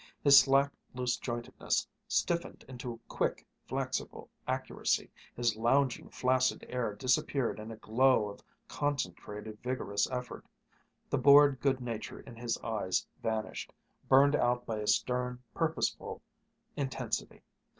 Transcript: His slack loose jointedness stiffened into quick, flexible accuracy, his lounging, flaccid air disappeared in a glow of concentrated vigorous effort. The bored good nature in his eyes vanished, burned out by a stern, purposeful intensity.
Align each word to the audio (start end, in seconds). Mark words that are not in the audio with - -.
His 0.23 0.39
slack 0.39 0.71
loose 0.95 1.15
jointedness 1.15 1.87
stiffened 2.07 2.65
into 2.67 2.99
quick, 3.07 3.45
flexible 3.67 4.31
accuracy, 4.47 5.11
his 5.35 5.55
lounging, 5.55 6.09
flaccid 6.09 6.65
air 6.67 6.95
disappeared 6.95 7.59
in 7.59 7.69
a 7.69 7.75
glow 7.75 8.27
of 8.27 8.41
concentrated 8.67 9.59
vigorous 9.61 10.09
effort. 10.09 10.43
The 11.11 11.19
bored 11.19 11.59
good 11.59 11.81
nature 11.81 12.19
in 12.21 12.35
his 12.35 12.57
eyes 12.63 13.05
vanished, 13.21 13.71
burned 14.09 14.35
out 14.35 14.65
by 14.65 14.77
a 14.79 14.87
stern, 14.87 15.43
purposeful 15.53 16.23
intensity. 16.75 17.43